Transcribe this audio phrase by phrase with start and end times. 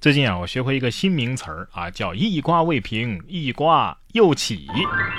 [0.00, 4.66] 最近啊，我学会一个新名词儿啊，叫“一瓜未平，一瓜又起”，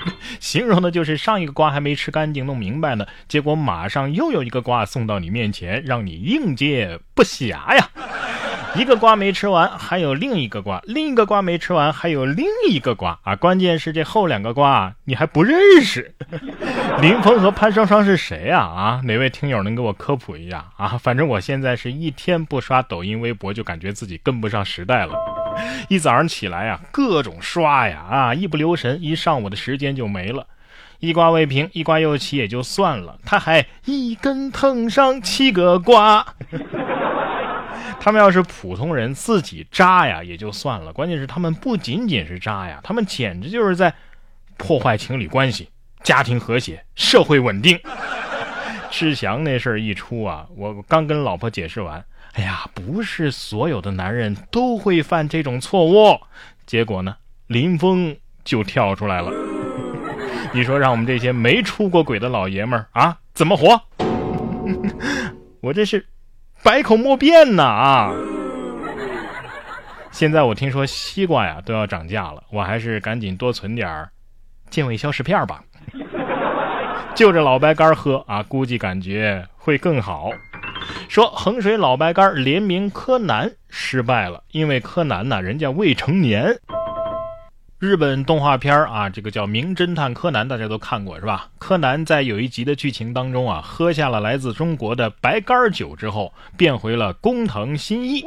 [0.41, 7.89] 形容的就是上一个瓜还没吃干净、弄明白呢，结果马上又有一个瓜送到你面前，让你应接不暇呀。
[8.73, 13.35] 一个瓜没吃完，还有另一个瓜；另一个瓜没吃完，还有另一个瓜啊！
[13.35, 16.13] 关键是这后两个瓜啊你还不认识。
[17.01, 18.59] 林峰和潘双双是谁啊？
[18.59, 20.97] 啊，哪位听友能给我科普一下啊？
[20.97, 25.13] 反正我现在是一天不刷抖音、微博，就感觉自己跟不上时代了。
[25.89, 30.47] 一早上起来呀，各种刷呀，啊，一不留神，一上午的时间就没了。
[30.99, 36.25] 一瓜未平，一瓜又起也就算了，他还一根藤上七个瓜。
[38.03, 43.93] 他们要是普通人自己渣呀也就算了，关键是他们不仅仅是渣呀，他们简直就是在
[44.57, 45.69] 破坏情侣关系、
[46.01, 47.79] 家庭和谐、社会稳定。
[48.89, 56.19] 志祥那事儿一出啊，我刚跟老婆解释完，哎呀，不是所有的男人都会犯这种错误。
[56.65, 57.15] 结果呢，
[57.45, 59.31] 林峰就跳出来了。
[60.51, 63.79] 你说让我们这些没出过轨的老爷们儿啊，怎么活？
[65.61, 66.03] 我这是。
[66.63, 68.13] 百口莫辩呐啊！
[70.11, 74.09] 现在我听说西瓜呀都要涨价了，我还是赶紧多存点儿
[74.69, 75.63] 健胃消食片吧。
[77.15, 80.29] 就着老白干喝啊，估计感觉会更好。
[81.09, 86.57] 说衡水老白干联名柯南失败了，因为柯南呢人家未成年。
[87.81, 91.49] 日本动画片啊，这个叫《名侦探柯南》，大家都看过是吧？
[91.57, 98.23] 柯南在有一集的剧情当中啊，喝下了来自中国的白干酒之后，变回了工藤新一。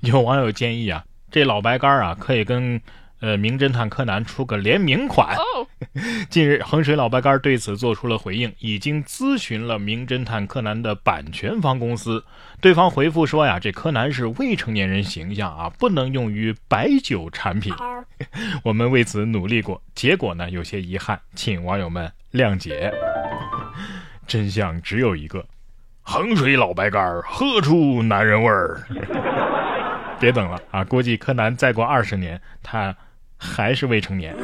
[0.00, 2.80] 有网友建议啊，这老白干啊，可以跟。
[3.20, 5.36] 呃，名侦探柯南出个联名款。
[6.30, 12.24] 近日，衡水老白干对此做出了回应，已经咨询了名侦探柯南的版权方公司。
[12.60, 17.74] 对方回复说呀，这柯南是未成年人形象啊，不能用于白酒产品。
[18.64, 22.92] 我们为此努力过，结果呢有些遗憾，请网友们谅解。
[24.26, 25.44] 真相只有一个，
[26.02, 28.82] 衡水老白干喝出男人味儿。
[30.20, 32.94] 别等了啊，估计柯南再过二十年，他。
[33.40, 34.34] 还是未成年。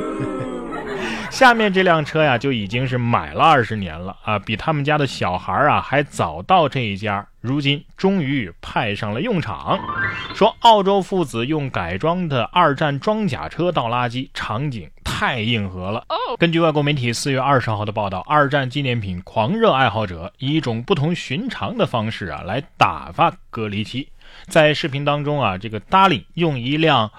[1.34, 9.76] 下面这辆车呀，就已经是买了二十年了啊，比他们家的小孩啊还早到这一家，如今终于派上了用场。
[10.32, 16.04] 说澳洲父子用改装的二战装甲车倒垃圾，场景太硬核了。
[16.38, 24.08] 根据外国媒体四月二十号的报道，二战纪念品狂热爱好者以一种不同寻常的方式啊来打发隔离期。
[24.46, 27.10] 在视频当中啊，这个 Darling 用一辆。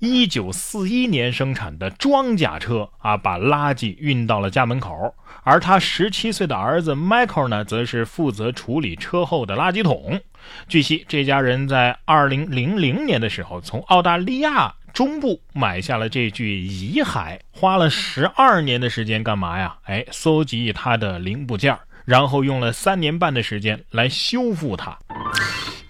[0.00, 10.18] 一九四一年生产的装甲车啊，把垃圾运到了家门口，而他十七岁的儿子 Michael 呢，则是负责处理车后的垃圾桶。
[10.66, 19.76] 据悉，这家人在二零零零年的时候，从澳大利亚中部买下了这具遗骸，花了十二年的时间干嘛呀？
[19.84, 24.98] 哎，搜集它的零部件，然后用了三年半的时间来修复它。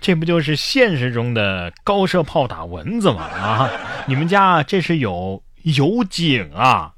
[0.00, 3.22] 这不就是现实中的高射炮打蚊子吗？
[3.22, 3.71] 啊，
[4.06, 6.93] 你们家这是有有井啊？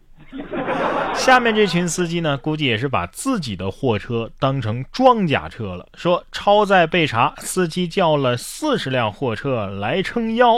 [1.14, 5.86] 下面这群司机呢，估计也是把自己的货车当成装甲车了。
[5.94, 10.48] 说超载被查，司机叫了四十辆货车来撑腰。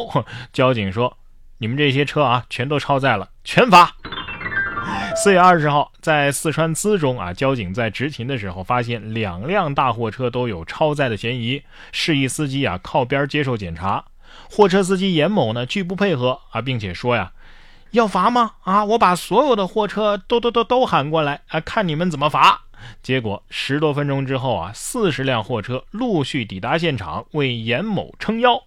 [0.52, 1.16] 交警说
[1.58, 3.90] ：“你们这些车啊，全都超载了，全罚。”
[5.16, 14.04] 四月二十号，在四川资中啊，交警在执勤的时候发现两辆大货车都有超载的嫌疑，示意司机啊靠边接受检查。
[14.50, 17.32] 货车司机严某呢拒不配合啊，并且说呀，
[17.92, 18.54] 要罚吗？
[18.64, 22.62] 啊，我把所有的货车都都都都喊过来啊，看你们怎么罚。
[23.00, 28.64] 结果十多分钟之后啊，四十辆货车陆续抵达现场为严某撑腰，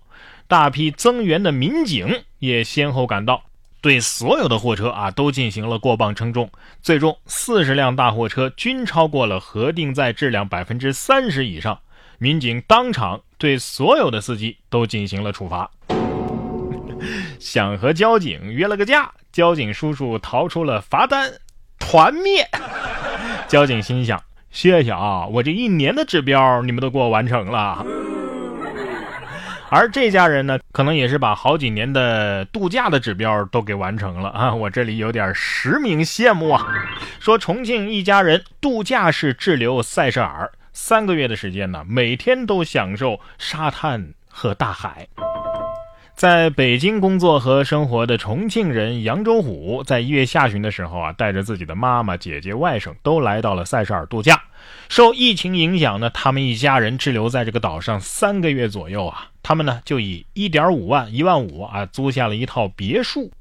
[0.48, 3.44] 大批增援的民警也先后赶到。
[3.82, 6.50] 对所有的货车啊都进行了过磅称重，
[6.82, 11.80] 最终四十辆大货车均超过了核定载质量百分之三十以上。
[12.20, 15.70] 民警当场对所有的司机都进行了处罚。
[17.40, 21.32] 想和交警约了个架，交警叔叔逃出了罚单，
[21.78, 22.50] 团灭。
[23.48, 24.20] 交警心想：
[24.50, 27.86] 谢谢啊，我这一年的指标你们都给我完成了。
[29.70, 34.54] 而这家人呢，可能也是把好几年的度假的指标都给完成了啊！
[34.56, 36.66] 我这里有点实名羡慕啊。
[37.20, 45.06] 说重庆一家人度假式滞留塞舌尔三个月的时间呢，每天都享受沙滩和大海。
[46.16, 54.42] 在北京工作和生活的重庆人杨周虎，在一月下旬的时候啊，带着自己的妈妈、姐姐、外甥都来到了塞舌尔度假。
[54.90, 59.28] 受疫情影响呢，他们一家人滞留在这个岛上三个月左右啊。
[59.48, 63.32] 他们呢就以一点五万、一万五啊租下了一套别墅，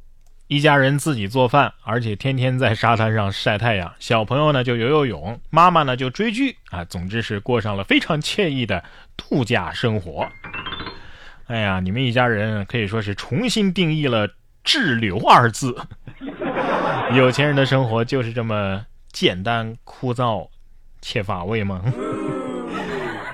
[0.46, 3.92] 一家人自己做饭，而且天天在沙滩上晒太阳。
[3.98, 8.84] 小朋友呢就游游泳，妈妈呢就追剧啊，总之是过上了非常惬意的
[9.16, 10.28] 度假生活。
[11.48, 14.28] 哎呀，你们一家人可以说是重新定义了
[14.62, 15.76] “滞留”二字。
[17.14, 20.46] 有钱人的生活就是这么简单枯燥
[21.00, 21.82] 且乏味吗？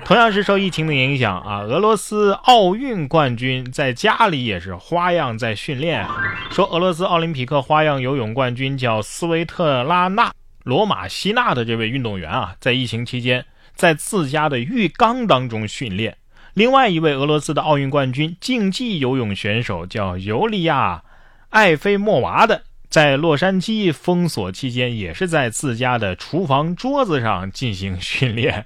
[0.05, 6.05] 同样是受疫情的影响啊，俄罗斯奥运冠军在家里也是花样在训练。
[6.51, 10.29] 说俄罗斯奥林匹克花样游泳冠军叫斯维特拉娜·
[10.63, 13.45] 罗马西娜的这位运动员啊，在疫情期间
[13.75, 16.17] 在自家的浴缸当中训练。
[16.53, 20.97] 另外一位俄罗斯的奥运冠军竞技游泳选手叫尤利亚·
[21.49, 28.65] 艾菲莫娃的，在洛杉矶封锁期间也是在自家的厨房桌子上进行训练。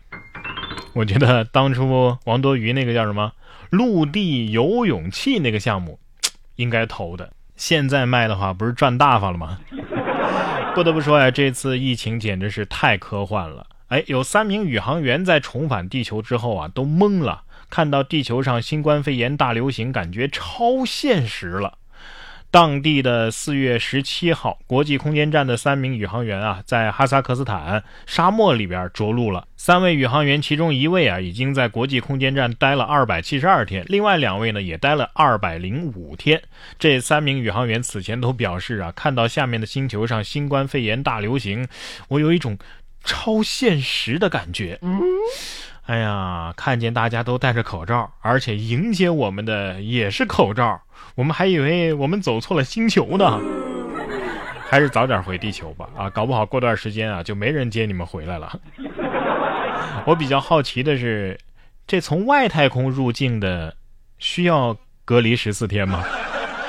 [0.93, 3.31] 我觉得当初王多鱼那个叫什么
[3.69, 5.99] 陆地游泳器那个项目，
[6.55, 7.31] 应该投的。
[7.55, 9.59] 现在卖的话，不是赚大发了吗？
[10.75, 13.65] 不得不说呀，这次疫情简直是太科幻了。
[13.87, 21.77] 哎，有三名宇航员在重返地球之后啊，都懵了，看到地球上新冠肺炎大流行，感觉超现实了。
[22.57, 29.47] 当地的四月十七号，国际空间站的三名宇航员啊，在哈萨克斯坦沙漠里边着陆了。
[29.55, 36.41] 三位宇航员其中一位啊，已经在国际空间站待了二百七十二天，另外两位呢，也待了二百零五天。
[36.79, 41.67] 这三名宇航员此前都表示啊，看到下面的星球上新冠肺炎大流行，
[42.07, 42.57] 我有一种
[43.03, 44.79] 超现实的感觉。
[45.87, 50.81] 哎呀，看见大家都戴着口罩，而且迎接我们的也是口罩，
[51.15, 53.39] 我们还以为我们走错了星球呢。
[54.69, 58.59] 还是早点回地球吧，啊，搞不好过段时间啊就没人接你们回来了。
[60.05, 61.39] 我比较好奇的是，
[61.87, 63.73] 这从外太空入境的
[64.17, 64.75] 需要
[65.05, 66.03] 隔离十四天吗？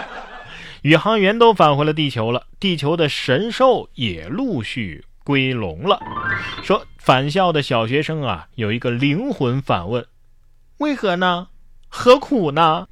[0.82, 5.04] 宇航员都返回了地球了，地球的神兽也陆续。
[5.28, 6.00] 归笼了，
[6.62, 10.06] 说返校的小学生啊，有一个灵魂反问：
[10.78, 11.48] 为何呢？
[11.86, 12.88] 何苦呢？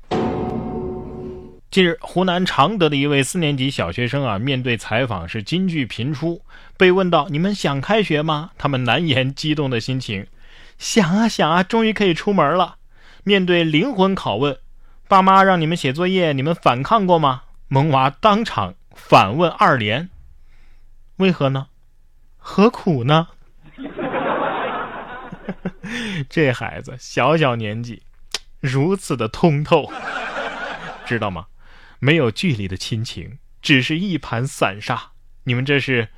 [1.70, 6.42] 近日，湖南常德的一位四年级小学生啊，面对采访是金句频出。
[6.76, 8.50] 被问到你们想开学吗？
[8.58, 10.26] 他们难言激动的心情。
[10.76, 12.76] 想啊想啊，终于可以出门了。
[13.24, 14.58] 面对灵魂拷问，
[15.08, 17.44] 爸妈让你们写作业，你们反抗过吗？
[17.68, 20.10] 萌娃当场反问二连：
[21.16, 21.68] 为何呢？
[22.48, 23.26] 何苦呢？
[26.30, 28.04] 这孩子小小年纪，
[28.60, 29.90] 如此的通透，
[31.04, 31.46] 知道吗？
[31.98, 35.10] 没有距离的亲情，只是一盘散沙。
[35.42, 36.10] 你们这是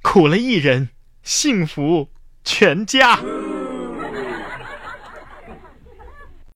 [0.00, 0.88] 苦了一人，
[1.22, 2.08] 幸福
[2.42, 3.20] 全家。